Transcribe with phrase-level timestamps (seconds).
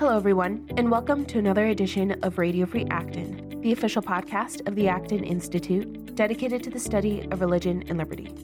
[0.00, 4.74] Hello, everyone, and welcome to another edition of Radio Free Acton, the official podcast of
[4.74, 8.34] the Acton Institute, dedicated to the study of religion and liberty.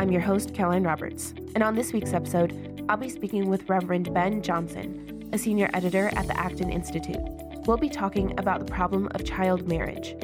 [0.00, 4.12] I'm your host, Caroline Roberts, and on this week's episode, I'll be speaking with Reverend
[4.12, 7.22] Ben Johnson, a senior editor at the Acton Institute.
[7.68, 10.16] We'll be talking about the problem of child marriage.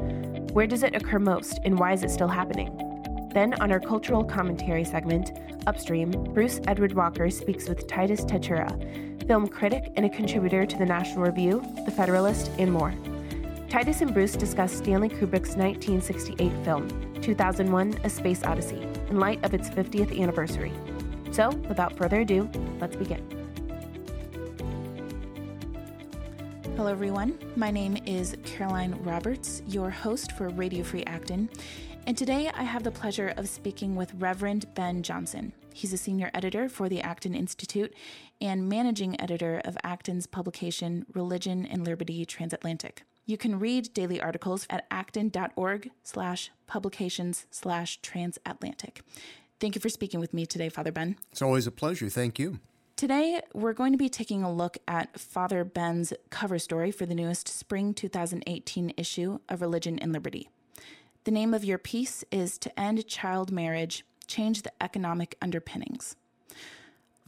[0.51, 2.92] Where does it occur most, and why is it still happening?
[3.33, 5.33] Then, on our cultural commentary segment,
[5.67, 10.85] Upstream, Bruce Edward Walker speaks with Titus Techera, film critic and a contributor to the
[10.85, 12.93] National Review, The Federalist, and more.
[13.71, 16.89] Titus and Bruce discuss Stanley Kubrick's 1968 film,
[17.23, 20.73] 2001 A Space Odyssey, in light of its 50th anniversary.
[21.31, 23.27] So, without further ado, let's begin.
[26.77, 27.39] Hello, everyone.
[27.57, 31.49] My name is Caroline Roberts, your host for Radio Free Acton.
[32.05, 35.53] And today I have the pleasure of speaking with Reverend Ben Johnson.
[35.73, 37.95] He's a senior editor for the Acton Institute
[38.41, 43.05] and managing editor of Acton's publication Religion and Liberty Transatlantic.
[43.25, 49.03] You can read daily articles at acton.org slash publications slash transatlantic.
[49.61, 51.17] Thank you for speaking with me today, Father Ben.
[51.31, 52.09] It's always a pleasure.
[52.09, 52.59] Thank you.
[52.97, 57.15] Today, we're going to be taking a look at Father Ben's cover story for the
[57.15, 60.49] newest spring 2018 issue of Religion and Liberty.
[61.25, 66.17] The name of your piece is To End Child Marriage Change the Economic Underpinnings.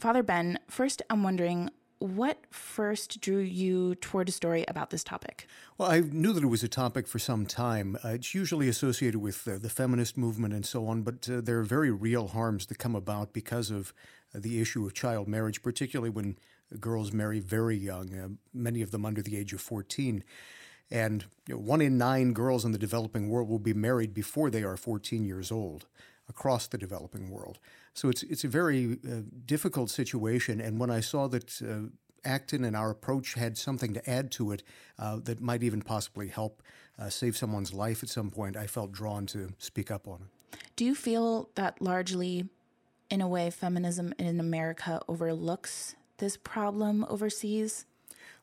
[0.01, 5.47] Father Ben, first I'm wondering what first drew you toward a story about this topic?
[5.77, 7.97] Well, I knew that it was a topic for some time.
[8.03, 11.57] Uh, it's usually associated with uh, the feminist movement and so on, but uh, there
[11.59, 13.93] are very real harms that come about because of
[14.35, 16.37] uh, the issue of child marriage, particularly when
[16.81, 20.21] girls marry very young, uh, many of them under the age of 14.
[20.91, 24.49] And you know, one in nine girls in the developing world will be married before
[24.49, 25.85] they are 14 years old
[26.29, 27.59] across the developing world.
[27.93, 30.61] So it's it's a very uh, difficult situation.
[30.61, 31.89] And when I saw that uh,
[32.25, 34.63] Acton and our approach had something to add to it
[34.99, 36.61] uh, that might even possibly help
[36.97, 40.59] uh, save someone's life at some point, I felt drawn to speak up on it.
[40.75, 42.49] Do you feel that largely,
[43.09, 47.85] in a way, feminism in America overlooks this problem overseas?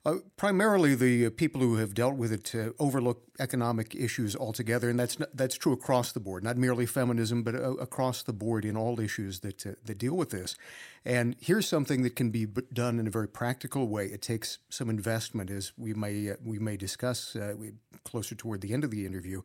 [0.05, 4.91] Uh, primarily, the uh, people who have dealt with it uh, overlook economic issues altogether,
[4.91, 8.65] and that's that's true across the board, not merely feminism, but uh, across the board
[8.65, 10.57] in all issues that uh, that deal with this.
[11.05, 14.07] And here's something that can be done in a very practical way.
[14.07, 17.37] It takes some investment, as we may uh, we may discuss
[18.05, 19.43] closer toward the end of the interview.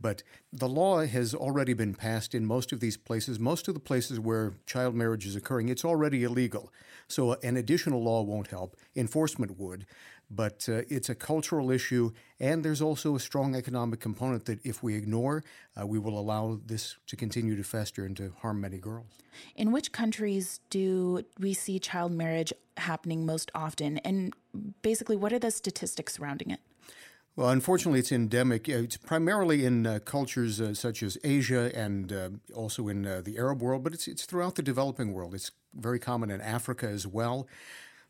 [0.00, 3.38] But the law has already been passed in most of these places.
[3.38, 6.72] Most of the places where child marriage is occurring, it's already illegal.
[7.08, 8.76] So an additional law won't help.
[8.94, 9.86] Enforcement would.
[10.30, 14.82] But uh, it's a cultural issue, and there's also a strong economic component that if
[14.82, 15.42] we ignore,
[15.80, 19.06] uh, we will allow this to continue to fester and to harm many girls.
[19.56, 23.98] In which countries do we see child marriage happening most often?
[23.98, 24.34] And
[24.82, 26.60] basically, what are the statistics surrounding it?
[27.38, 28.68] Well, unfortunately, it's endemic.
[28.68, 33.38] It's primarily in uh, cultures uh, such as Asia and uh, also in uh, the
[33.38, 35.34] Arab world, but it's, it's throughout the developing world.
[35.34, 37.46] It's very common in Africa as well.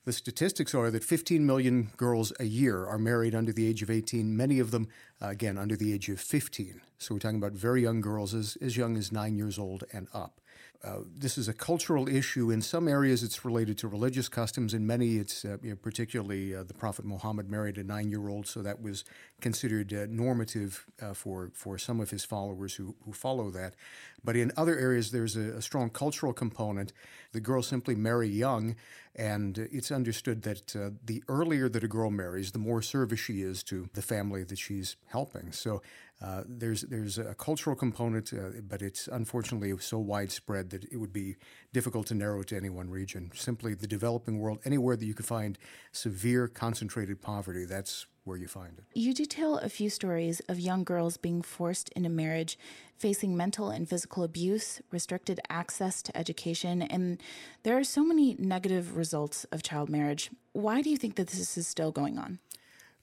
[0.05, 3.91] The statistics are that 15 million girls a year are married under the age of
[3.91, 4.89] 18, many of them,
[5.21, 6.81] uh, again, under the age of 15.
[6.99, 10.09] So we're talking about very young girls, as, as young as nine years old and
[10.15, 10.41] up.
[10.85, 12.53] Uh, this is a cultural issue.
[12.53, 14.75] In some areas, it's related to religious customs.
[14.75, 18.63] In many, it's uh, you know, particularly uh, the Prophet Muhammad married a nine-year-old, so
[18.63, 19.05] that was
[19.41, 23.75] considered uh, normative uh, for for some of his followers who who follow that.
[24.23, 26.93] But in other areas, there's a, a strong cultural component.
[27.33, 28.77] The girls simply marry young,
[29.19, 33.43] and it's understood that uh, the earlier that a girl marries, the more service she
[33.43, 35.51] is to the family that she's helping.
[35.51, 35.83] So
[36.23, 41.13] uh, there's there's a cultural component, uh, but it's unfortunately so widespread that it would
[41.13, 41.35] be
[41.73, 43.33] difficult to narrow it to any one region.
[43.35, 45.59] Simply, the developing world, anywhere that you can find
[45.91, 48.85] severe concentrated poverty, that's where you find it.
[48.95, 52.59] You detail a few stories of young girls being forced into marriage,
[52.97, 57.21] facing mental and physical abuse, restricted access to education, and
[57.63, 60.31] there are so many negative results of child marriage.
[60.53, 62.39] Why do you think that this is still going on?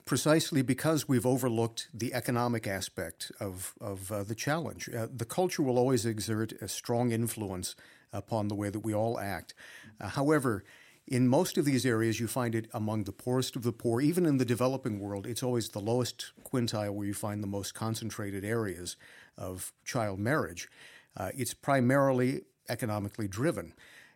[0.06, 4.88] precisely because we've overlooked the economic aspect of, of uh, the challenge.
[4.88, 7.76] Uh, the culture will always exert a strong influence
[8.14, 9.56] upon the way that we all act.
[10.00, 10.64] Uh, however,
[11.08, 14.02] in most of these areas, you find it among the poorest of the poor.
[14.02, 17.76] Even in the developing world, it's always the lowest quintile where you find the most
[17.76, 18.98] concentrated areas
[19.38, 20.68] of child marriage.
[21.16, 23.74] Uh, it's primarily economically driven.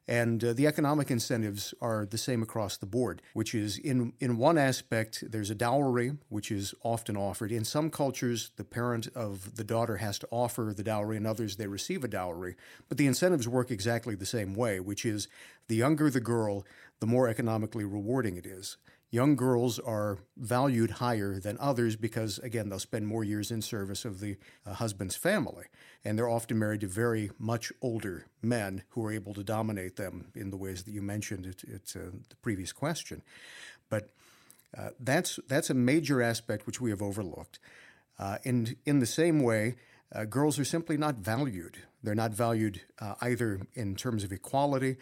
[0.07, 4.37] And uh, the economic incentives are the same across the board, which is in, in
[4.37, 7.51] one aspect, there's a dowry, which is often offered.
[7.51, 11.57] In some cultures, the parent of the daughter has to offer the dowry, in others,
[11.57, 12.55] they receive a dowry.
[12.87, 15.27] But the incentives work exactly the same way, which is
[15.67, 16.65] the younger the girl,
[16.99, 18.77] the more economically rewarding it is.
[19.11, 24.05] Young girls are valued higher than others because, again, they'll spend more years in service
[24.05, 25.65] of the uh, husband's family.
[26.05, 30.31] And they're often married to very much older men who are able to dominate them
[30.35, 33.23] in the ways that you mentioned at, at uh, the previous question.
[33.89, 34.13] But
[34.77, 37.59] uh, that's, that's a major aspect which we have overlooked.
[38.19, 39.75] Uh, and in the same way,
[40.13, 41.79] uh, girls are simply not valued.
[42.03, 44.97] They're not valued uh, either in terms of equality,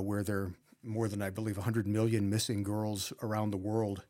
[0.00, 0.52] where they're
[0.86, 4.04] more than, I believe, 100 million missing girls around the world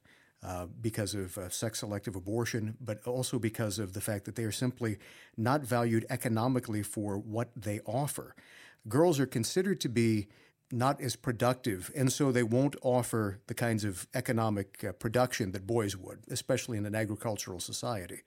[0.45, 4.45] uh, because of uh, sex selective abortion, but also because of the fact that they
[4.45, 4.99] are simply
[5.37, 8.35] not valued economically for what they offer.
[8.89, 10.29] Girls are considered to be
[10.71, 15.67] not as productive, and so they won't offer the kinds of economic uh, production that
[15.67, 18.23] boys would, especially in an agricultural society.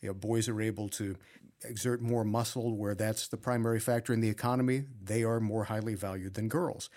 [0.00, 1.16] You know, boys are able to
[1.64, 4.84] exert more muscle where that's the primary factor in the economy.
[5.02, 6.90] They are more highly valued than girls.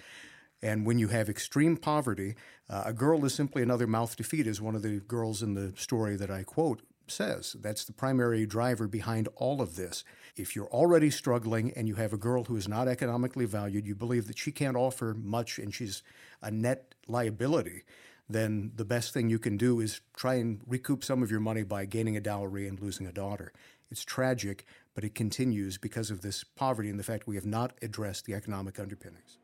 [0.62, 2.36] And when you have extreme poverty,
[2.69, 5.54] uh, a girl is simply another mouth to feed, as one of the girls in
[5.54, 7.56] the story that I quote says.
[7.62, 10.04] That's the primary driver behind all of this.
[10.36, 13.95] If you're already struggling and you have a girl who is not economically valued, you
[13.95, 16.04] believe that she can't offer much and she's
[16.42, 17.83] a net liability,
[18.30, 21.63] then the best thing you can do is try and recoup some of your money
[21.63, 23.54] by gaining a dowry and losing a daughter.
[23.89, 27.77] It's tragic, but it continues because of this poverty and the fact we have not
[27.81, 29.39] addressed the economic underpinnings.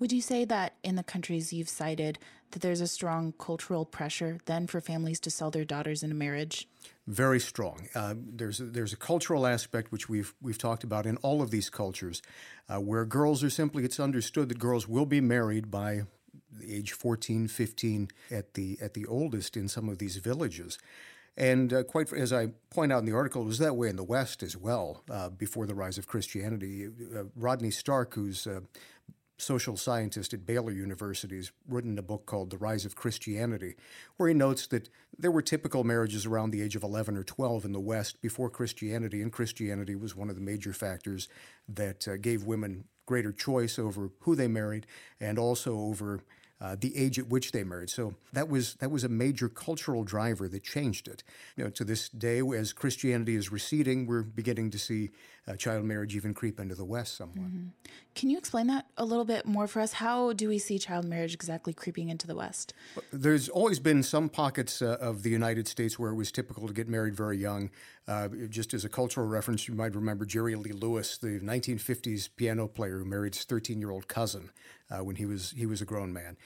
[0.00, 2.18] Would you say that in the countries you've cited
[2.52, 6.66] that there's a strong cultural pressure then for families to sell their daughters into marriage?
[7.06, 7.86] Very strong.
[7.94, 11.50] Uh, there's a, there's a cultural aspect which we've we've talked about in all of
[11.50, 12.22] these cultures,
[12.70, 16.04] uh, where girls are simply it's understood that girls will be married by
[16.66, 20.78] age 14, 15 at the at the oldest in some of these villages.
[21.36, 23.96] And uh, quite as I point out in the article, it was that way in
[23.96, 26.86] the West as well uh, before the rise of Christianity.
[26.86, 28.60] Uh, Rodney Stark, who's uh,
[29.40, 33.74] social scientist at Baylor University, has written a book called The Rise of Christianity,
[34.16, 34.88] where he notes that
[35.18, 38.50] there were typical marriages around the age of 11 or 12 in the West before
[38.50, 41.28] Christianity, and Christianity was one of the major factors
[41.68, 44.86] that uh, gave women greater choice over who they married
[45.20, 46.20] and also over
[46.60, 47.88] uh, the age at which they married.
[47.88, 51.22] So that was that was a major cultural driver that changed it.
[51.56, 55.10] You know, to this day, as Christianity is receding, we're beginning to see
[55.48, 57.48] uh, child marriage even creep into the West somewhat.
[57.48, 57.68] Mm-hmm.
[58.14, 59.94] Can you explain that a little bit more for us?
[59.94, 62.74] How do we see child marriage exactly creeping into the West?
[63.12, 66.72] There's always been some pockets uh, of the United States where it was typical to
[66.72, 67.70] get married very young.
[68.06, 72.66] Uh, just as a cultural reference, you might remember Jerry Lee Lewis, the 1950s piano
[72.66, 74.50] player who married his 13-year-old cousin
[74.90, 76.36] uh, when he was he was a grown man.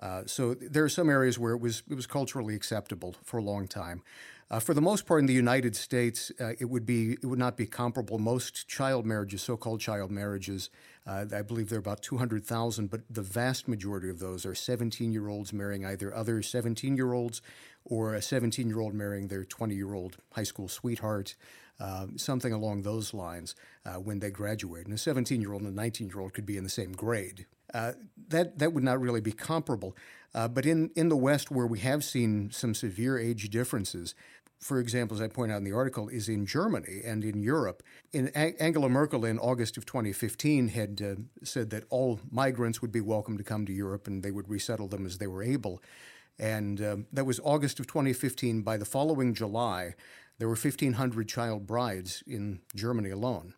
[0.00, 3.42] Uh, so there are some areas where it was it was culturally acceptable for a
[3.42, 4.02] long time.
[4.50, 7.38] Uh, for the most part, in the United States, uh, it would be it would
[7.38, 8.18] not be comparable.
[8.18, 10.68] Most child marriages, so-called child marriages,
[11.06, 15.52] uh, I believe there are about 200,000, but the vast majority of those are 17-year-olds
[15.52, 17.40] marrying either other 17-year-olds
[17.84, 21.34] or a 17-year-old marrying their 20-year-old high school sweetheart.
[21.80, 24.86] Uh, something along those lines uh, when they graduate.
[24.86, 26.92] And a 17 year old and a 19 year old could be in the same
[26.92, 27.46] grade.
[27.72, 27.92] Uh,
[28.28, 29.96] that, that would not really be comparable.
[30.34, 34.14] Uh, but in, in the West, where we have seen some severe age differences,
[34.60, 37.82] for example, as I point out in the article, is in Germany and in Europe.
[38.12, 42.92] In a- Angela Merkel in August of 2015 had uh, said that all migrants would
[42.92, 45.82] be welcome to come to Europe and they would resettle them as they were able.
[46.38, 48.62] And um, that was August of 2015.
[48.62, 49.94] By the following July,
[50.38, 53.54] there were 1,500 child brides in Germany alone,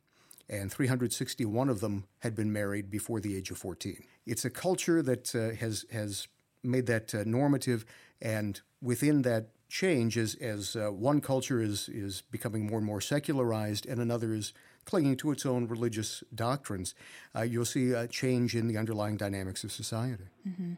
[0.48, 4.04] and 361 of them had been married before the age of 14.
[4.26, 6.28] It's a culture that uh, has, has
[6.62, 7.84] made that uh, normative,
[8.20, 13.00] and within that change, as, as uh, one culture is, is becoming more and more
[13.00, 14.52] secularized and another is
[14.84, 16.94] clinging to its own religious doctrines,
[17.34, 20.24] uh, you'll see a change in the underlying dynamics of society.
[20.48, 20.74] Mm-hmm.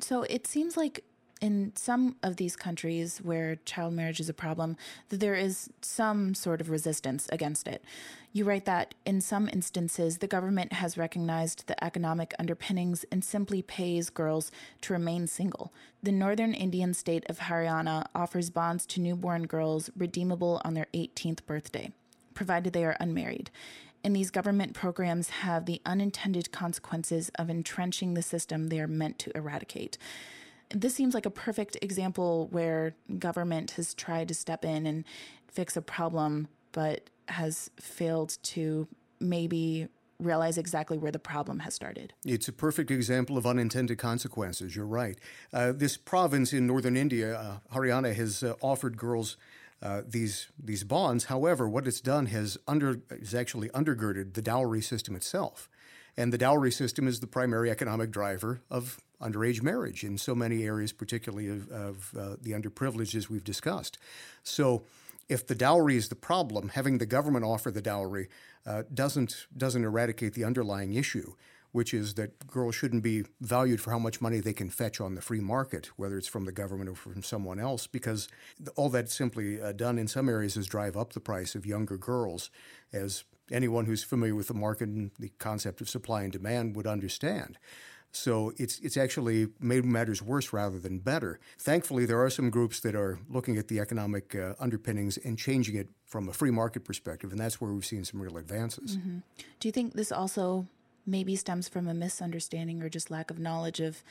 [0.00, 1.04] So it seems like
[1.40, 4.76] in some of these countries where child marriage is a problem,
[5.08, 7.82] that there is some sort of resistance against it.
[8.32, 13.62] You write that in some instances, the government has recognized the economic underpinnings and simply
[13.62, 14.50] pays girls
[14.82, 15.72] to remain single.
[16.02, 21.44] The northern Indian state of Haryana offers bonds to newborn girls redeemable on their 18th
[21.46, 21.92] birthday,
[22.34, 23.50] provided they are unmarried.
[24.04, 29.18] And these government programs have the unintended consequences of entrenching the system they are meant
[29.20, 29.98] to eradicate
[30.70, 35.04] this seems like a perfect example where government has tried to step in and
[35.48, 38.86] fix a problem, but has failed to
[39.20, 39.88] maybe
[40.20, 42.12] realize exactly where the problem has started.
[42.24, 44.74] It's a perfect example of unintended consequences.
[44.74, 45.16] You're right.
[45.52, 49.36] Uh, this province in northern India, uh, Haryana, has uh, offered girls.
[49.80, 51.26] Uh, these these bonds.
[51.26, 55.70] However, what it's done has under is actually undergirded the dowry system itself,
[56.16, 60.64] and the dowry system is the primary economic driver of underage marriage in so many
[60.64, 63.98] areas, particularly of, of uh, the underprivileged, as we've discussed.
[64.42, 64.84] So,
[65.28, 68.28] if the dowry is the problem, having the government offer the dowry
[68.64, 71.34] uh, doesn't doesn't eradicate the underlying issue,
[71.72, 75.14] which is that girls shouldn't be valued for how much money they can fetch on
[75.14, 78.28] the free market, whether it's from the government or from someone else, because
[78.76, 81.96] all that's simply uh, done in some areas is drive up the price of younger
[81.96, 82.50] girls,
[82.92, 86.86] as anyone who's familiar with the market and the concept of supply and demand would
[86.86, 87.58] understand.
[88.12, 91.38] So it's it's actually made matters worse rather than better.
[91.58, 95.76] Thankfully, there are some groups that are looking at the economic uh, underpinnings and changing
[95.76, 98.96] it from a free market perspective, and that's where we've seen some real advances.
[98.96, 99.18] Mm-hmm.
[99.60, 100.66] Do you think this also
[101.06, 104.02] maybe stems from a misunderstanding or just lack of knowledge of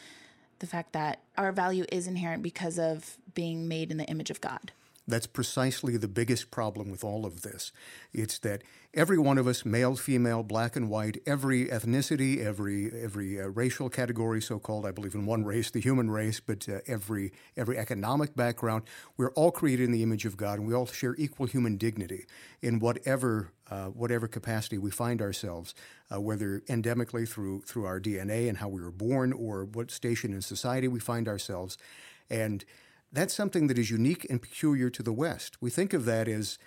[0.59, 4.41] the fact that our value is inherent because of being made in the image of
[4.41, 4.71] God?
[5.09, 7.71] That's precisely the biggest problem with all of this.
[8.11, 8.61] It's that
[8.93, 13.89] every one of us, male, female, black and white, every ethnicity, every every uh, racial
[13.89, 18.35] category, so-called, I believe in one race, the human race, but uh, every every economic
[18.35, 18.83] background,
[19.15, 22.25] we're all created in the image of God, and we all share equal human dignity
[22.61, 25.73] in whatever uh, whatever capacity we find ourselves,
[26.13, 30.33] uh, whether endemically through through our DNA and how we were born, or what station
[30.33, 31.77] in society we find ourselves,
[32.29, 32.65] and
[33.17, 35.59] that's something that is unique and peculiar to the West.
[35.59, 36.59] We think of that as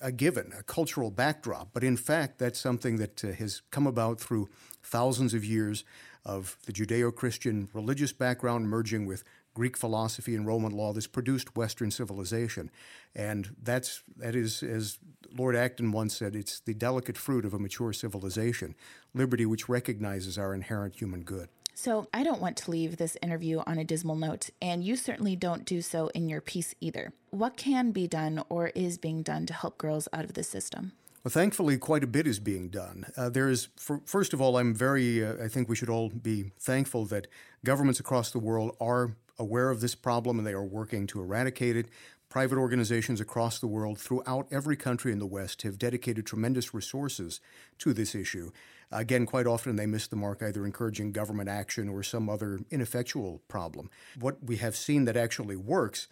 [0.00, 4.18] a given, a cultural backdrop, but in fact, that's something that uh, has come about
[4.18, 4.48] through
[4.82, 5.84] thousands of years
[6.24, 11.56] of the Judeo Christian religious background merging with Greek philosophy and Roman law that's produced
[11.56, 12.70] Western civilization.
[13.14, 14.98] And that's, that is, as
[15.36, 18.74] Lord Acton once said, it's the delicate fruit of a mature civilization,
[19.14, 21.48] liberty which recognizes our inherent human good.
[21.78, 25.36] So, I don't want to leave this interview on a dismal note, and you certainly
[25.36, 27.12] don't do so in your piece either.
[27.28, 30.92] What can be done or is being done to help girls out of the system?
[31.22, 33.04] Well, thankfully, quite a bit is being done.
[33.14, 36.08] Uh, there is, for, first of all, I'm very, uh, I think we should all
[36.08, 37.26] be thankful that
[37.62, 41.76] governments across the world are aware of this problem and they are working to eradicate
[41.76, 41.88] it.
[42.28, 47.40] Private organizations across the world, throughout every country in the West, have dedicated tremendous resources
[47.78, 48.50] to this issue.
[48.90, 53.42] Again, quite often they miss the mark, either encouraging government action or some other ineffectual
[53.48, 53.90] problem.
[54.18, 56.08] What we have seen that actually works,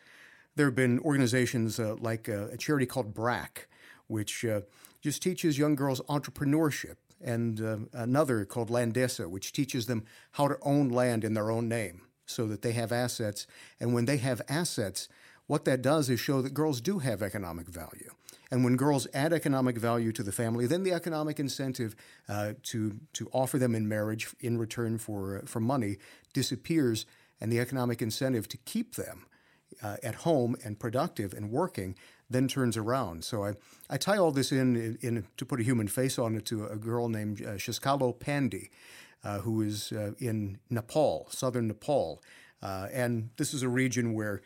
[0.57, 3.69] there have been organizations uh, like uh, a charity called BRAC,
[4.07, 4.63] which uh,
[5.01, 10.59] just teaches young girls entrepreneurship, and uh, another called Landesa, which teaches them how to
[10.63, 13.47] own land in their own name so that they have assets.
[13.81, 15.09] And when they have assets,
[15.47, 18.11] what that does is show that girls do have economic value.
[18.51, 21.97] And when girls add economic value to the family, then the economic incentive
[22.29, 25.97] uh, to to offer them in marriage in return for for money
[26.33, 27.07] disappears,
[27.41, 29.27] and the economic incentive to keep them
[29.83, 31.97] uh, at home and productive and working
[32.31, 33.25] then turns around.
[33.25, 33.55] So I,
[33.91, 36.67] I tie all this in, in, in to put a human face on it to
[36.67, 38.71] a girl named uh, Shishkalo Pandey,
[39.23, 42.23] uh, who is uh, in Nepal, southern Nepal,
[42.63, 44.41] uh, and this is a region where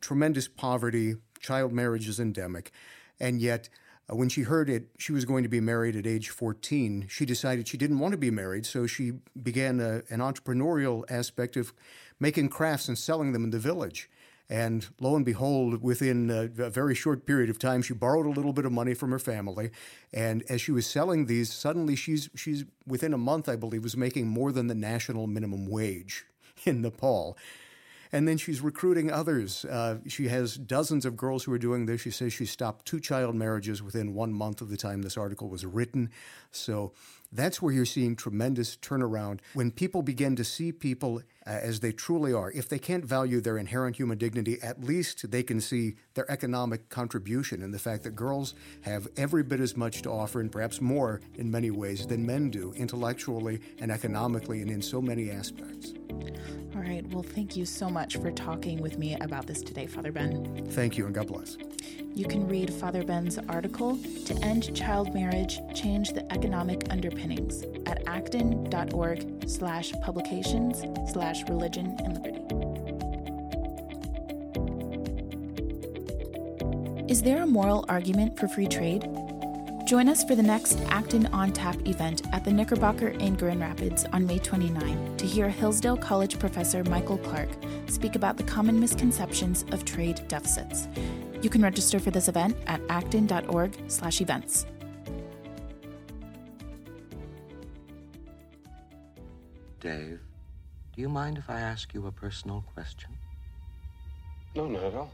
[0.00, 2.72] tremendous poverty, child marriage is endemic.
[3.18, 3.68] And yet,
[4.10, 7.06] uh, when she heard it, she was going to be married at age 14.
[7.08, 11.56] She decided she didn't want to be married, so she began a, an entrepreneurial aspect
[11.56, 11.72] of
[12.18, 14.10] making crafts and selling them in the village.
[14.48, 18.30] And lo and behold, within a, a, very short period of time, she borrowed a
[18.30, 19.70] little bit of money from her family.
[20.12, 23.96] And as she was selling these, suddenly she's she's within a month, I believe, was
[23.96, 26.24] making more than the national minimum wage
[26.64, 27.38] in Nepal.
[28.12, 29.64] And then she's recruiting others.
[29.64, 32.00] Uh, she has dozens of girls who are doing this.
[32.00, 35.48] She says she stopped two child marriages within one month of the time this article
[35.48, 36.10] was written.
[36.50, 36.92] So
[37.32, 41.92] that's where you're seeing tremendous turnaround when people begin to see people uh, as they
[41.92, 42.50] truly are.
[42.50, 46.88] If they can't value their inherent human dignity, at least they can see their economic
[46.88, 50.80] contribution and the fact that girls have every bit as much to offer and perhaps
[50.80, 55.94] more in many ways than men do, intellectually and economically, and in so many aspects.
[56.74, 57.06] All right.
[57.08, 60.66] Well, thank you so much for talking with me about this today, Father Ben.
[60.70, 61.56] Thank you, and God bless.
[62.14, 63.96] You can read Father Ben's article,
[64.26, 72.14] To End Child Marriage, Change the Economic Underpinnings at acton.org slash publications slash religion and
[72.14, 72.40] liberty.
[77.10, 79.02] Is there a moral argument for free trade?
[79.86, 84.04] Join us for the next Acton on Tap event at the Knickerbocker in Grand Rapids
[84.12, 87.48] on May 29 to hear Hillsdale College professor Michael Clark
[87.88, 90.86] speak about the common misconceptions of trade deficits.
[91.42, 94.66] You can register for this event at acton.org/events.
[99.80, 100.20] Dave,
[100.94, 103.16] do you mind if I ask you a personal question?
[104.54, 105.10] No, not at all.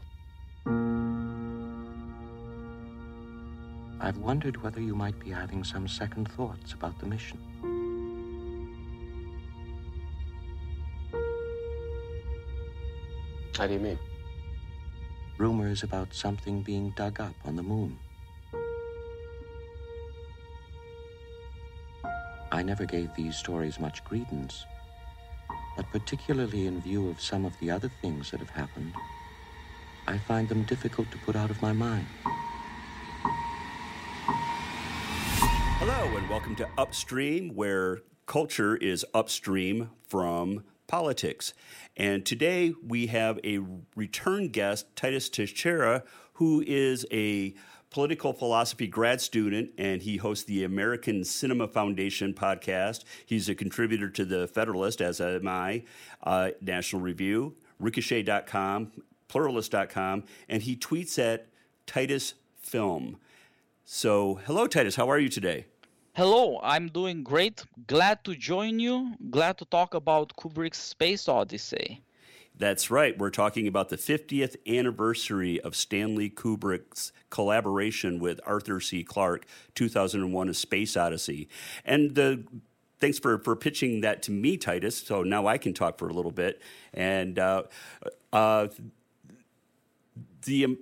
[4.01, 7.39] I've wondered whether you might be having some second thoughts about the mission.
[13.55, 13.99] How do you mean?
[15.37, 17.97] Rumors about something being dug up on the moon.
[22.49, 24.65] I never gave these stories much credence,
[25.75, 28.93] but particularly in view of some of the other things that have happened,
[30.07, 32.07] I find them difficult to put out of my mind.
[35.79, 41.53] Hello, and welcome to Upstream, where culture is upstream from politics.
[41.97, 43.59] And today we have a
[43.95, 47.55] return guest, Titus Techera, who is a
[47.89, 53.03] political philosophy grad student, and he hosts the American Cinema Foundation podcast.
[53.25, 55.83] He's a contributor to The Federalist, as am I,
[56.23, 58.91] uh, National Review, Ricochet.com,
[59.29, 61.47] Pluralist.com, and he tweets at
[61.85, 63.17] Titus Film.
[63.85, 64.95] So, hello, Titus.
[64.95, 65.65] How are you today?
[66.13, 67.63] Hello, I'm doing great.
[67.85, 69.13] Glad to join you.
[69.29, 72.01] Glad to talk about Kubrick's Space Odyssey.
[72.59, 73.17] That's right.
[73.17, 79.03] We're talking about the 50th anniversary of Stanley Kubrick's collaboration with Arthur C.
[79.03, 79.45] Clarke,
[79.75, 81.49] 2001 A Space Odyssey.
[81.85, 82.43] And the
[82.99, 84.97] thanks for, for pitching that to me, Titus.
[84.97, 86.61] So now I can talk for a little bit.
[86.93, 87.63] And uh,
[88.33, 88.69] uh,
[90.45, 90.77] the um,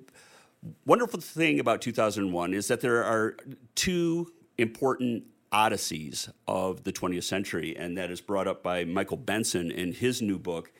[0.86, 3.36] wonderful thing about 2001 is that there are
[3.76, 9.72] two important odysseys of the 20th century, and that is brought up by Michael Benson
[9.72, 10.72] in his new book,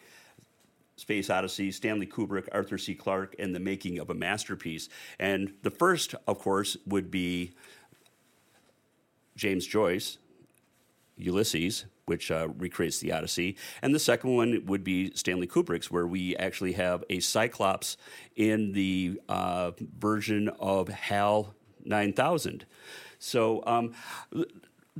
[0.98, 2.96] Space Odyssey, Stanley Kubrick, Arthur C.
[2.96, 4.90] Clarke, and the Making of a Masterpiece.
[5.20, 7.52] And the first, of course, would be
[9.36, 10.18] James Joyce,
[11.18, 13.58] Ulysses, which uh, recreates the Odyssey.
[13.82, 17.98] And the second one would be Stanley Kubrick's, where we actually have a Cyclops
[18.36, 22.66] in the uh, version of HAL 9000.
[23.20, 23.94] So, um,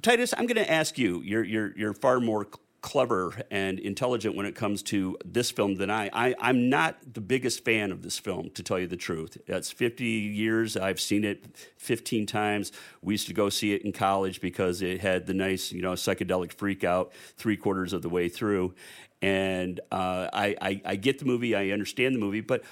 [0.02, 1.22] Titus, I'm going to ask you.
[1.22, 2.48] You're you're you're far more
[2.86, 6.08] clever and intelligent when it comes to this film than I.
[6.14, 6.36] I.
[6.40, 9.40] I'm not the biggest fan of this film, to tell you the truth.
[9.48, 10.78] It's 50 years.
[10.78, 12.72] I've seen it 15 times.
[13.02, 15.94] We used to go see it in college because it had the nice, you know,
[15.94, 18.76] psychedelic freak out three quarters of the way through.
[19.20, 21.56] And uh, I, I, I, get the movie.
[21.56, 22.42] I understand the movie.
[22.42, 22.64] But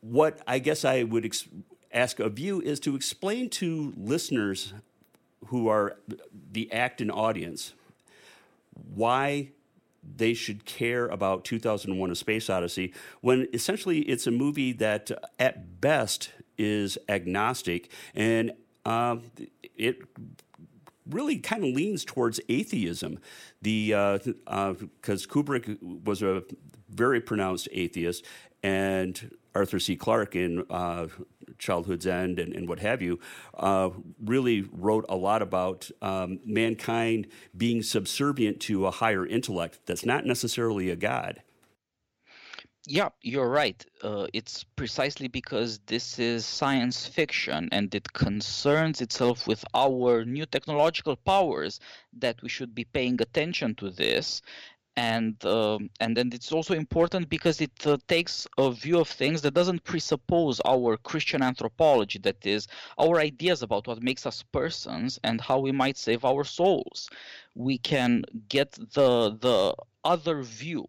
[0.00, 1.46] what I guess I would ex-
[1.92, 4.72] ask of you is to explain to listeners
[5.48, 5.98] who are
[6.52, 7.74] the Acton audience
[8.94, 9.50] why
[10.16, 15.80] they should care about 2001 A Space Odyssey when essentially it's a movie that at
[15.80, 18.52] best is agnostic and
[18.84, 19.16] uh,
[19.76, 19.98] it
[21.08, 23.18] really kind of leans towards atheism.
[23.60, 24.74] The because uh, uh,
[25.14, 26.42] Kubrick was a
[26.88, 28.24] very pronounced atheist,
[28.62, 29.96] and Arthur C.
[29.96, 31.08] Clarke in uh,
[31.58, 33.20] Childhood's End and, and what have you,
[33.54, 33.90] uh,
[34.24, 40.24] really wrote a lot about um, mankind being subservient to a higher intellect that's not
[40.26, 41.42] necessarily a god.
[42.88, 43.84] Yeah, you're right.
[44.02, 50.46] Uh, it's precisely because this is science fiction and it concerns itself with our new
[50.46, 51.78] technological powers
[52.18, 54.42] that we should be paying attention to this
[54.96, 59.40] and uh, and then it's also important because it uh, takes a view of things
[59.42, 65.18] that doesn't presuppose our Christian anthropology, that is, our ideas about what makes us persons
[65.24, 67.08] and how we might save our souls.
[67.54, 69.74] We can get the the
[70.04, 70.86] other view,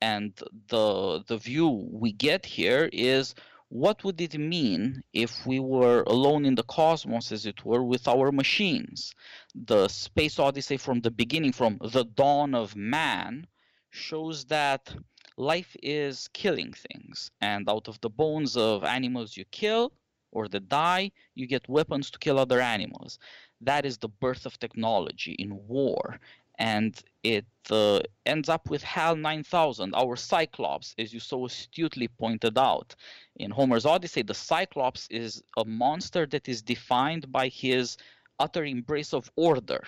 [0.00, 0.32] and
[0.68, 3.34] the the view we get here is
[3.72, 8.06] what would it mean if we were alone in the cosmos, as it were, with
[8.06, 9.14] our machines?
[9.54, 13.46] The Space Odyssey from the beginning, from the dawn of man,
[13.88, 14.94] shows that
[15.38, 17.30] life is killing things.
[17.40, 19.94] And out of the bones of animals you kill
[20.32, 23.18] or that die, you get weapons to kill other animals.
[23.62, 26.20] That is the birth of technology in war
[26.58, 32.58] and it uh, ends up with HAL 9000, our Cyclops, as you so astutely pointed
[32.58, 32.94] out.
[33.36, 37.96] In Homer's Odyssey, the Cyclops is a monster that is defined by his
[38.40, 39.84] utter embrace of order.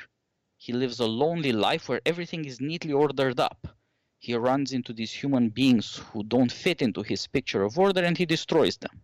[0.57, 3.67] He lives a lonely life where everything is neatly ordered up.
[4.19, 8.17] He runs into these human beings who don't fit into his picture of order and
[8.17, 9.03] he destroys them.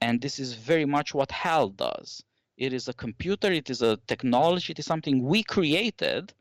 [0.00, 2.24] And this is very much what HAL does.
[2.56, 6.32] It is a computer, it is a technology, it is something we created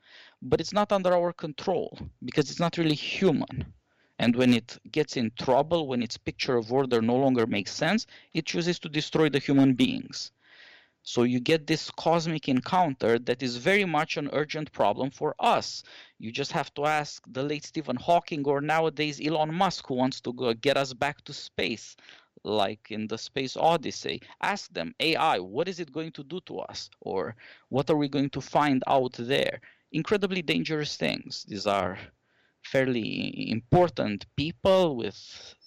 [0.41, 3.73] but it's not under our control because it's not really human.
[4.19, 8.05] And when it gets in trouble, when its picture of order no longer makes sense,
[8.33, 10.31] it chooses to destroy the human beings.
[11.03, 15.81] So you get this cosmic encounter that is very much an urgent problem for us.
[16.19, 20.21] You just have to ask the late Stephen Hawking or nowadays Elon Musk, who wants
[20.21, 21.95] to get us back to space,
[22.43, 24.21] like in the Space Odyssey.
[24.41, 26.91] Ask them, AI, what is it going to do to us?
[26.99, 27.35] Or
[27.69, 29.61] what are we going to find out there?
[29.91, 31.45] Incredibly dangerous things.
[31.47, 31.97] These are
[32.63, 35.15] fairly important people with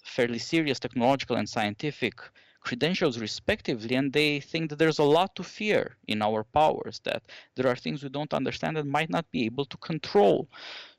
[0.03, 2.21] fairly serious technological and scientific
[2.61, 7.21] credentials respectively and they think that there's a lot to fear in our powers that
[7.55, 10.49] there are things we don't understand and might not be able to control.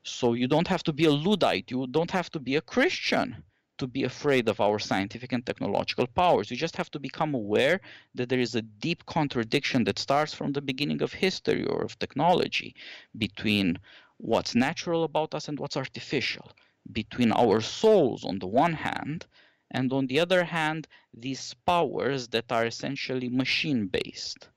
[0.03, 1.69] So you don't have to be a luddite.
[1.69, 3.43] You don't have to be a christian
[3.77, 6.49] to be afraid of our scientific and technological powers.
[6.49, 7.79] You just have to become aware
[8.15, 11.97] that there is a deep contradiction that starts from the beginning of history or of
[11.99, 12.75] technology
[13.17, 13.77] between
[14.17, 16.51] what's natural about us and what's artificial,
[16.91, 19.25] between our souls on the one hand,
[19.71, 24.49] and on the other hand, these powers that are essentially machine based.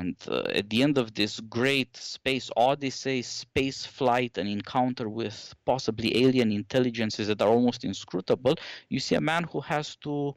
[0.00, 5.54] And uh, at the end of this great space odyssey, space flight, and encounter with
[5.66, 8.54] possibly alien intelligences that are almost inscrutable,
[8.88, 10.34] you see a man who has to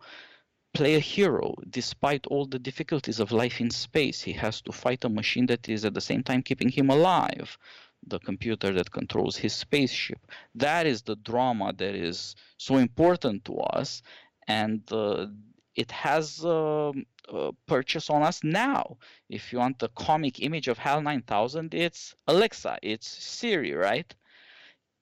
[0.73, 4.21] play a hero despite all the difficulties of life in space.
[4.21, 7.57] He has to fight a machine that is at the same time keeping him alive,
[8.05, 10.19] the computer that controls his spaceship.
[10.55, 14.01] That is the drama that is so important to us.
[14.45, 15.27] And uh,
[15.75, 18.97] it has um, uh, purchase on us now.
[19.29, 24.13] If you want the comic image of HAL 9000, it's Alexa, it's Siri, right?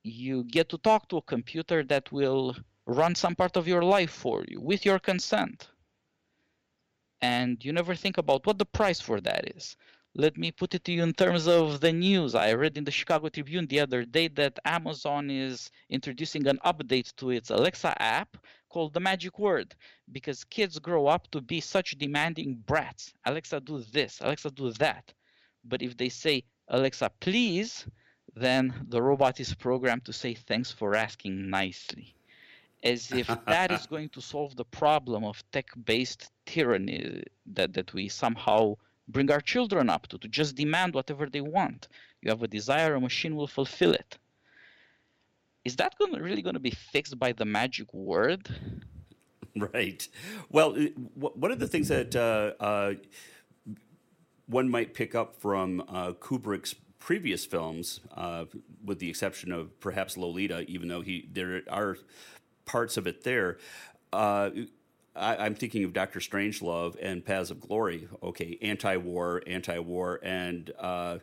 [0.03, 2.55] You get to talk to a computer that will
[2.85, 5.69] run some part of your life for you with your consent.
[7.21, 9.77] And you never think about what the price for that is.
[10.15, 12.35] Let me put it to you in terms of the news.
[12.35, 17.15] I read in the Chicago Tribune the other day that Amazon is introducing an update
[17.17, 18.35] to its Alexa app
[18.71, 19.75] called the magic word
[20.11, 23.13] because kids grow up to be such demanding brats.
[23.25, 25.13] Alexa, do this, Alexa, do that.
[25.65, 27.85] But if they say, Alexa, please,
[28.33, 32.15] then the robot is programmed to say, thanks for asking nicely.
[32.83, 37.93] As if that is going to solve the problem of tech based tyranny that, that
[37.93, 38.75] we somehow
[39.09, 41.89] bring our children up to, to just demand whatever they want.
[42.21, 44.17] You have a desire, a machine will fulfill it
[45.65, 48.49] is that going really going to be fixed by the magic word?
[49.55, 50.07] Right.
[50.49, 50.77] Well,
[51.15, 52.93] one of the things that uh, uh,
[54.45, 58.45] one might pick up from uh, Kubrick's previous films, uh,
[58.85, 61.97] with the exception of perhaps Lolita, even though he there are
[62.65, 63.57] parts of it there.
[64.13, 64.51] Uh,
[65.15, 68.07] I, am thinking of Doctor Strangelove and Paths of Glory.
[68.23, 71.17] Okay, anti-war, anti-war, and uh,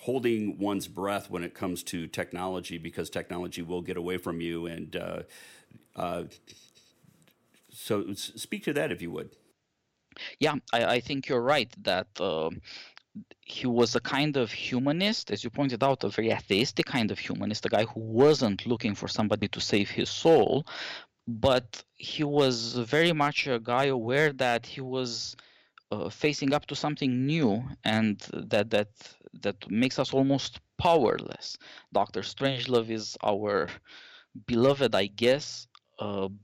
[0.00, 4.66] holding one's breath when it comes to technology because technology will get away from you.
[4.66, 5.22] And uh,
[5.94, 6.24] uh,
[7.70, 9.30] so, speak to that if you would.
[10.40, 12.08] Yeah, I, I think you're right that.
[12.18, 12.50] Uh,
[13.40, 17.18] he was a kind of humanist, as you pointed out, a very atheistic kind of
[17.18, 20.66] humanist, a guy who wasn't looking for somebody to save his soul,
[21.26, 25.36] but he was very much a guy aware that he was
[25.90, 28.88] uh, facing up to something new and that that
[29.42, 31.56] that makes us almost powerless.
[31.92, 33.68] Doctor Strangelove is our
[34.46, 35.68] beloved, I guess,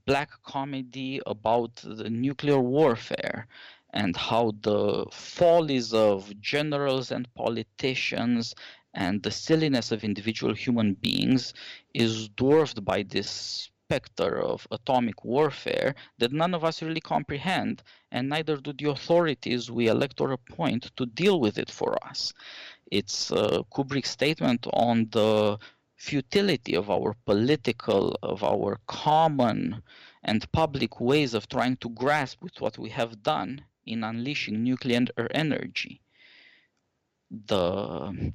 [0.05, 3.47] black comedy about the nuclear warfare
[3.91, 8.55] and how the follies of generals and politicians
[8.95, 11.53] and the silliness of individual human beings
[11.93, 18.29] is dwarfed by this specter of atomic warfare that none of us really comprehend, and
[18.29, 22.33] neither do the authorities we elect or appoint to deal with it for us.
[22.91, 25.57] It's uh, Kubrick's statement on the
[25.97, 29.81] futility of our political, of our common
[30.23, 35.05] and public ways of trying to grasp with what we have done in unleashing nuclear
[35.31, 36.02] energy.
[37.47, 38.31] The,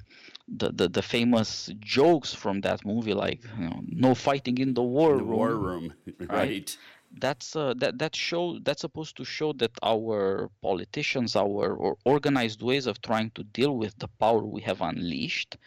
[0.47, 4.83] the, the, the famous jokes from that movie, like you know, no fighting in the
[4.83, 5.37] war the room.
[5.37, 6.29] War room, right?
[6.29, 6.77] right?
[7.17, 12.61] that's uh, that that show that's supposed to show that our politicians our or organized
[12.61, 15.57] ways of trying to deal with the power we have unleashed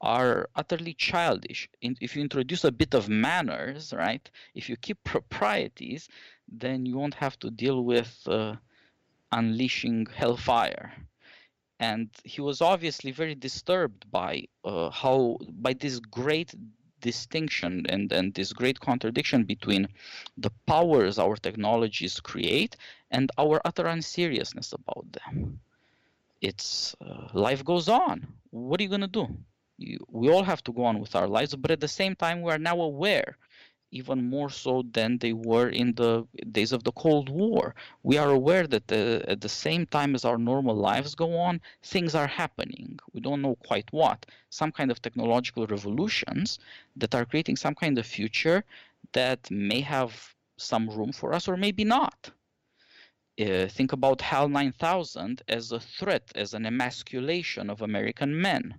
[0.00, 5.02] are utterly childish In, if you introduce a bit of manners right if you keep
[5.04, 6.08] proprieties
[6.48, 8.56] then you won't have to deal with uh,
[9.32, 10.92] unleashing hellfire
[11.82, 14.32] and he was obviously very disturbed by
[14.64, 16.54] uh, how by this great
[17.00, 19.88] distinction and, and this great contradiction between
[20.44, 22.76] the powers our technologies create
[23.10, 25.58] and our utter unseriousness about them.
[26.40, 28.16] It's uh, life goes on.
[28.50, 29.26] What are you going to do?
[29.78, 32.42] You, we all have to go on with our lives, but at the same time,
[32.42, 33.36] we are now aware
[33.92, 37.74] even more so than they were in the days of the Cold War.
[38.02, 41.60] We are aware that the, at the same time as our normal lives go on,
[41.82, 42.98] things are happening.
[43.12, 44.26] We don't know quite what.
[44.50, 46.58] Some kind of technological revolutions
[46.96, 48.64] that are creating some kind of future
[49.12, 52.30] that may have some room for us or maybe not.
[53.40, 58.74] Uh, think about HAL 9000 as a threat, as an emasculation of American men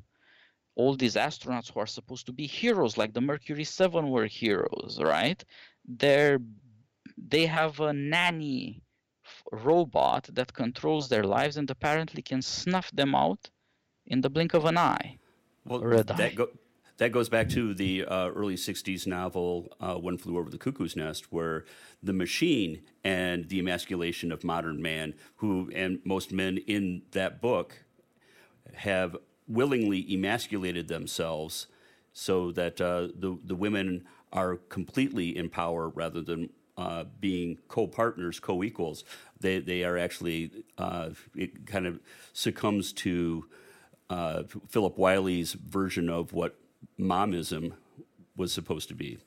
[0.76, 5.00] all these astronauts who are supposed to be heroes, like the Mercury 7 were heroes,
[5.02, 5.44] right?
[5.86, 6.40] They're
[7.18, 8.82] they have a nanny
[9.52, 13.50] robot that controls their lives and apparently can snuff them out
[14.08, 15.18] in the blink of an eye.
[15.66, 16.50] Well, that, go,
[16.98, 20.96] that goes back to the uh, early 60s novel uh, One Flew Over the Cuckoo's
[20.96, 21.66] Nest, where
[22.02, 27.86] the machine and the emasculation of modern man, who, and most men in that book,
[28.74, 29.16] have
[29.48, 31.68] willingly emasculated themselves
[32.14, 38.40] so that uh, the, the women are completely in power rather than uh, being co-partners,
[38.40, 39.04] co-equals.
[39.40, 42.00] They, they are actually, uh, it kind of
[42.34, 43.46] succumbs to
[44.10, 46.56] uh, Philip Wylie's version of what
[47.00, 47.74] momism
[48.36, 49.20] was supposed to be.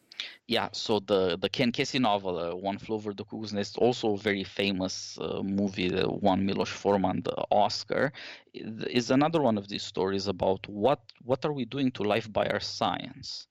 [0.49, 4.15] Yeah, so the the Ken Kesey novel, uh, One Flew Over the Cuckoo's Nest, also
[4.15, 8.13] a very famous uh, movie the one Milos Forman the Oscar,
[8.55, 12.47] is another one of these stories about what what are we doing to life by
[12.47, 13.47] our science.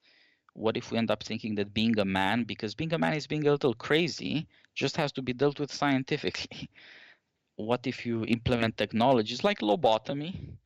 [0.53, 3.27] What if we end up thinking that being a man, because being a man is
[3.27, 6.69] being a little crazy, just has to be dealt with scientifically?
[7.57, 10.57] what if you implement technologies like lobotomy?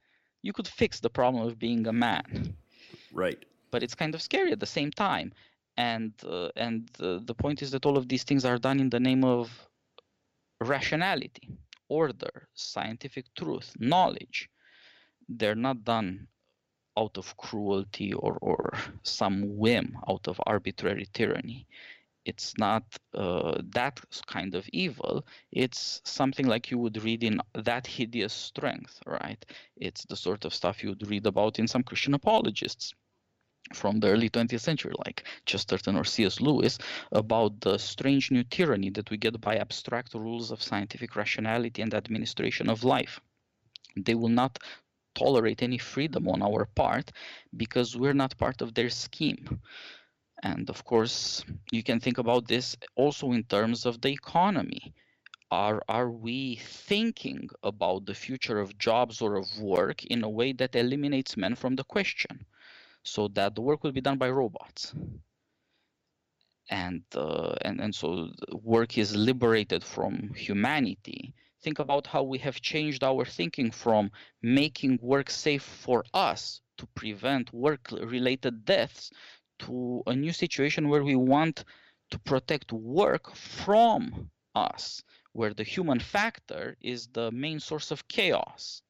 [0.42, 2.56] You could fix the problem of being a man.
[3.12, 3.44] Right.
[3.72, 5.34] But it's kind of scary at the same time
[5.80, 8.90] and uh, and uh, the point is that all of these things are done in
[8.90, 9.50] the name of
[10.60, 11.48] rationality
[11.88, 14.50] order scientific truth knowledge.
[15.30, 16.28] They're not done
[16.98, 21.66] out of cruelty or, or some whim out of arbitrary tyranny.
[22.26, 25.26] It's not uh, that kind of evil.
[25.52, 29.44] It's something like you would read in that hideous strength right?
[29.78, 32.94] It's the sort of stuff you would read about in some christian apologists
[33.74, 36.42] from the early 20th century, like Chesterton or C.S.
[36.42, 36.78] Lewis,
[37.12, 41.94] about the strange new tyranny that we get by abstract rules of scientific rationality and
[41.94, 43.20] administration of life.
[43.96, 44.60] They will not
[45.16, 47.12] tolerate any freedom on our part
[47.56, 49.62] because we're not part of their scheme.
[50.44, 54.94] And of course, you can think about this also in terms of the economy.
[55.52, 60.54] Are, are we thinking about the future of jobs or of work in a way
[60.54, 62.46] that eliminates men from the question?
[63.10, 64.94] So that the work will be done by robots.
[66.70, 71.34] And uh, and and so work is liberated from humanity.
[71.64, 76.86] Think about how we have changed our thinking from making work safe for us to
[76.96, 79.12] prevent work related deaths
[79.60, 81.66] to a new situation where we want
[82.12, 88.82] to protect work from us where the human factor is the main source of chaos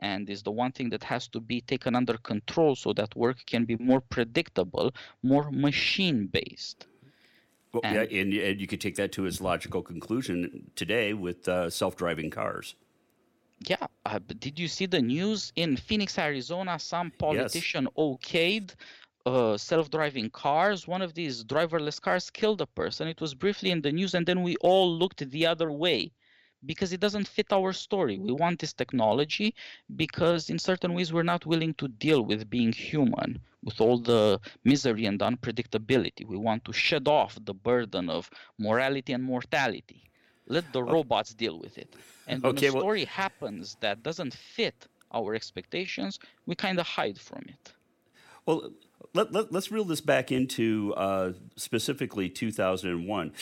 [0.00, 3.38] and is the one thing that has to be taken under control so that work
[3.46, 6.86] can be more predictable, more machine based.
[7.72, 11.46] Well, and, yeah, and, and, you could take that to its logical conclusion today with
[11.48, 12.74] uh, self driving cars.
[13.66, 16.78] Yeah, uh, did you see the news in Phoenix, Arizona?
[16.78, 17.92] Some politician yes.
[17.96, 18.74] okayed
[19.26, 20.86] uh, self-driving cars.
[20.86, 23.08] One of these driverless cars killed a person.
[23.08, 26.12] It was briefly in the news, and then we all looked the other way
[26.66, 28.18] because it doesn't fit our story.
[28.18, 29.54] We want this technology
[29.96, 34.40] because, in certain ways, we're not willing to deal with being human, with all the
[34.64, 36.26] misery and unpredictability.
[36.26, 40.02] We want to shed off the burden of morality and mortality.
[40.46, 41.94] Let the robots deal with it.
[42.26, 43.06] And when okay, a story well...
[43.06, 47.72] happens that doesn't fit our expectations, we kind of hide from it.
[48.46, 48.70] Well,
[49.14, 53.32] let, let, us reel this back into uh, specifically 2001.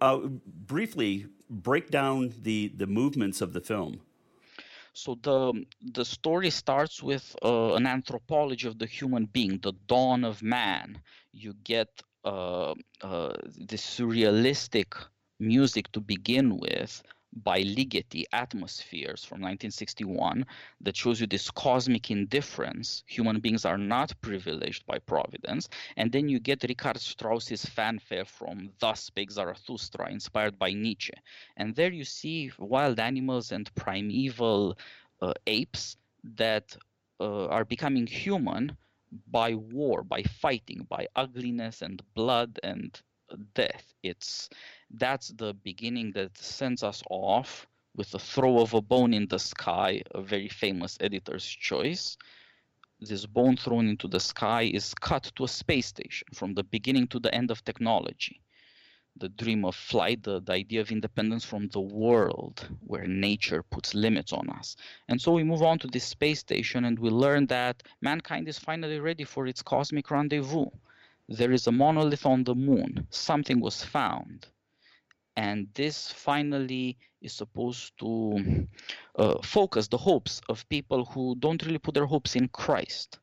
[0.00, 0.18] Uh,
[0.66, 4.00] briefly, break down the, the movements of the film.
[4.92, 5.52] So the
[5.82, 11.02] the story starts with uh, an anthropology of the human being, the dawn of man.
[11.32, 11.90] You get
[12.24, 14.94] uh, uh, this surrealistic
[15.38, 17.02] music to begin with,
[17.42, 20.46] by Ligeti atmospheres from 1961
[20.80, 23.04] that shows you this cosmic indifference.
[23.06, 25.68] Human beings are not privileged by providence.
[25.96, 31.12] And then you get Richard Strauss's fanfare from Thus Spake Zarathustra, inspired by Nietzsche.
[31.56, 34.78] And there you see wild animals and primeval
[35.20, 35.96] uh, apes
[36.36, 36.76] that
[37.20, 38.76] uh, are becoming human
[39.30, 43.00] by war, by fighting, by ugliness and blood and
[43.54, 43.94] death.
[44.02, 44.48] It's
[44.90, 49.38] that's the beginning that sends us off with the throw of a bone in the
[49.38, 52.16] sky, a very famous editor's choice.
[53.00, 57.08] This bone thrown into the sky is cut to a space station from the beginning
[57.08, 58.40] to the end of technology.
[59.16, 63.94] The dream of flight, the, the idea of independence from the world where nature puts
[63.94, 64.76] limits on us.
[65.08, 68.58] And so we move on to this space station and we learn that mankind is
[68.58, 70.66] finally ready for its cosmic rendezvous.
[71.28, 73.06] There is a monolith on the moon.
[73.10, 74.46] Something was found
[75.36, 78.66] and this finally is supposed to
[79.16, 83.18] uh, focus the hopes of people who don't really put their hopes in Christ.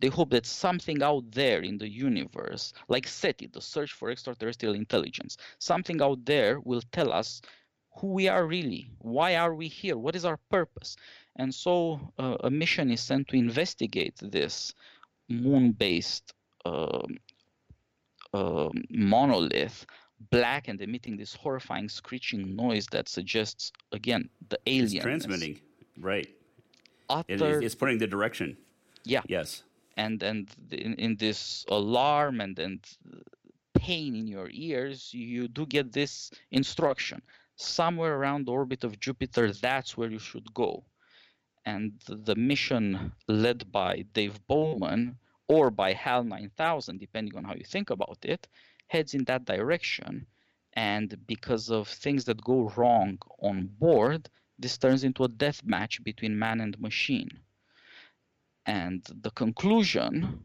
[0.00, 4.76] They hope that something out there in the universe, like SETI, the search for extraterrestrial
[4.76, 7.42] intelligence, something out there will tell us
[7.96, 10.94] who we are really, why are we here, what is our purpose.
[11.34, 14.72] And so uh, a mission is sent to investigate this
[15.28, 16.32] moon based
[16.64, 17.02] uh,
[18.38, 19.86] uh, monolith
[20.30, 25.60] black and emitting this horrifying screeching noise that suggests again the alien it's transmitting
[26.00, 26.28] right.
[27.10, 28.56] Utter, it, it's putting the direction.
[29.04, 29.22] Yeah.
[29.26, 29.62] Yes.
[29.96, 32.80] And and in, in this alarm and and
[33.74, 37.22] pain in your ears you do get this instruction.
[37.56, 40.84] Somewhere around the orbit of jupiter that's where you should go.
[41.64, 47.64] And the mission led by dave bowman or by hal 9000 depending on how you
[47.64, 48.46] think about it
[48.88, 50.26] heads in that direction.
[50.74, 56.02] And because of things that go wrong on board, this turns into a death match
[56.02, 57.30] between man and machine.
[58.66, 60.44] And the conclusion,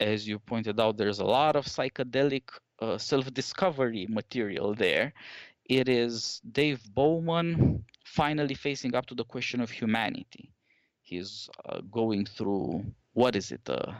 [0.00, 2.42] as you pointed out, there's a lot of psychedelic
[2.80, 5.12] uh, self discovery material there.
[5.64, 10.50] It is Dave Bowman finally facing up to the question of humanity.
[11.00, 13.68] He's uh, going through what is it?
[13.68, 13.92] Uh,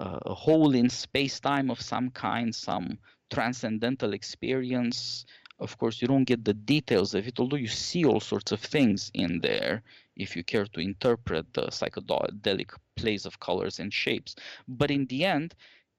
[0.00, 2.98] a hole in space time of some kind, some
[3.30, 5.26] transcendental experience.
[5.58, 8.60] Of course, you don't get the details of it, although you see all sorts of
[8.60, 9.82] things in there
[10.16, 14.34] if you care to interpret the psychedelic plays of colors and shapes.
[14.66, 15.54] But in the end,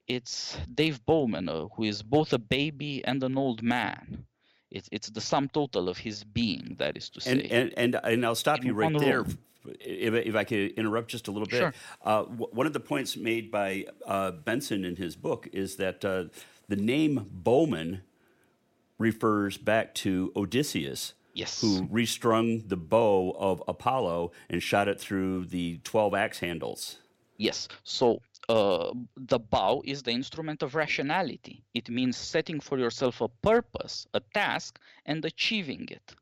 [0.07, 4.25] it's Dave Bowman, uh, who is both a baby and an old man.
[4.71, 7.31] It's, it's the sum total of his being, that is to say.
[7.31, 9.23] And, and, and, and I'll stop in you right there.
[9.23, 9.37] Room
[9.79, 11.73] if, if I could interrupt just a little bit, sure.
[12.03, 16.03] uh, w- one of the points made by uh, Benson in his book is that
[16.03, 16.25] uh,
[16.67, 18.01] the name Bowman
[18.97, 21.61] refers back to Odysseus, yes.
[21.61, 26.99] who restrung the bow of Apollo and shot it through the 12 axe handles.
[27.37, 27.67] Yes.
[27.83, 31.63] So uh, the bow is the instrument of rationality.
[31.73, 36.15] It means setting for yourself a purpose, a task, and achieving it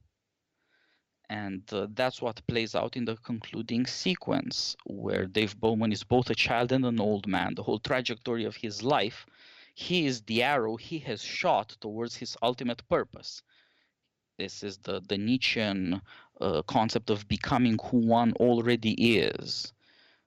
[1.30, 6.30] and uh, that's what plays out in the concluding sequence where dave bowman is both
[6.30, 7.54] a child and an old man.
[7.56, 9.28] The whole trajectory of his life
[9.76, 13.44] he is the arrow he has shot towards his ultimate purpose.
[14.38, 16.02] This is the, the nietzschean
[16.42, 19.72] uh, concept of becoming who one already is.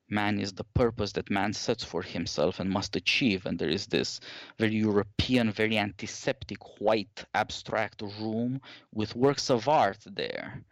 [0.08, 3.86] Man is the purpose that man sets for himself and must achieve and there is
[3.86, 4.20] this
[4.58, 8.60] very european very antiseptic white abstract room
[8.92, 10.62] with works of art there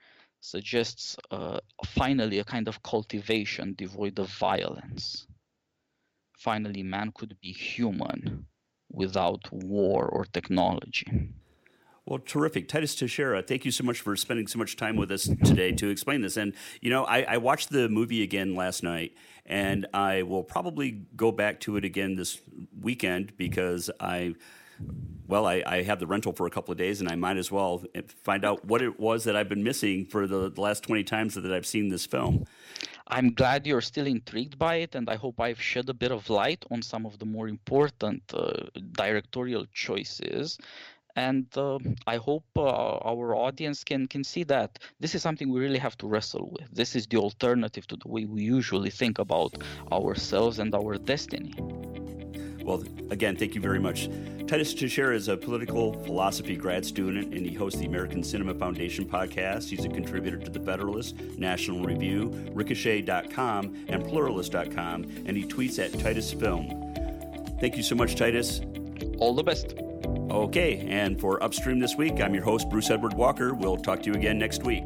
[0.40, 5.26] suggests uh, finally a kind of cultivation devoid of violence.
[6.38, 8.46] Finally, man could be human
[8.90, 11.31] without war or technology.
[12.07, 12.66] Well, terrific.
[12.66, 15.90] Titus Techera, thank you so much for spending so much time with us today to
[15.90, 16.37] explain this.
[16.37, 19.12] And, you know, I, I, watched the movie again last night,
[19.46, 22.40] and I will probably go back to it again this
[22.81, 24.35] weekend because I
[25.31, 27.53] well, I, I, have the rental for a couple of days, and I might as
[27.53, 27.85] well
[28.25, 31.35] find out what it was that I've been missing for the, the last 20 times
[31.35, 32.45] that I've seen this film.
[33.07, 36.29] I'm glad you're still intrigued by it, and I hope I've shed a bit of
[36.31, 38.53] light on some of the more important uh,
[38.93, 40.59] directorial choices.
[41.16, 45.61] And uh, I hope uh, our audience can, can see that this is something we
[45.61, 46.69] really have to wrestle with.
[46.73, 49.55] This is the alternative to the way we usually think about
[49.93, 51.53] ourselves and our destiny.
[52.70, 54.09] Well, again, thank you very much.
[54.46, 59.04] Titus Techera is a political philosophy grad student, and he hosts the American Cinema Foundation
[59.04, 59.68] podcast.
[59.68, 65.98] He's a contributor to The Federalist, National Review, Ricochet.com, and Pluralist.com, and he tweets at
[65.98, 66.94] Titus Film.
[67.59, 68.61] Thank you so much, Titus.
[69.18, 69.74] All the best.
[70.30, 73.52] Okay, and for Upstream this week, I'm your host, Bruce Edward Walker.
[73.52, 74.85] We'll talk to you again next week.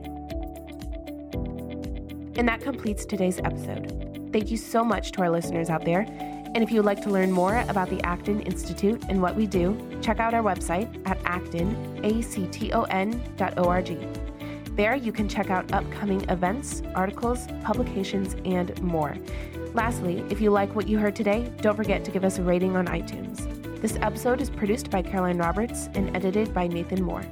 [2.36, 4.30] And that completes today's episode.
[4.32, 6.06] Thank you so much to our listeners out there.
[6.54, 9.46] And if you would like to learn more about the Acton Institute and what we
[9.46, 13.98] do, check out our website at acton, A-C-T-O-N.org.
[14.76, 19.16] There you can check out upcoming events, articles, publications, and more.
[19.72, 22.76] Lastly, if you like what you heard today, don't forget to give us a rating
[22.76, 23.50] on iTunes.
[23.80, 27.24] This episode is produced by Caroline Roberts and edited by Nathan Moore.